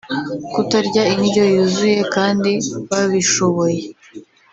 [0.53, 2.51] kutarya indyo yuzuye kandi
[2.89, 3.81] babishoboye